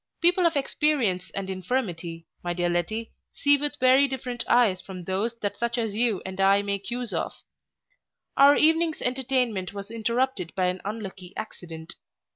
People 0.19 0.47
of 0.47 0.55
experience 0.55 1.29
and 1.35 1.47
infirmity, 1.47 2.25
my 2.43 2.53
dear 2.55 2.69
Letty, 2.69 3.11
see 3.35 3.55
with 3.55 3.75
very 3.79 4.07
different 4.07 4.43
eyes 4.47 4.81
from 4.81 5.03
those 5.03 5.35
that 5.41 5.59
such 5.59 5.77
as 5.77 5.93
you 5.93 6.23
and 6.25 6.41
I 6.41 6.63
make 6.63 6.89
use 6.89 7.13
of 7.13 7.33
Our 8.35 8.55
evening's 8.55 9.03
entertainment 9.03 9.73
was 9.73 9.91
interrupted 9.91 10.55
by 10.55 10.65
an 10.69 10.81
unlucky 10.83 11.35
accident. 11.37 11.97